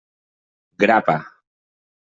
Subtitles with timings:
[0.81, 1.17] Grapa.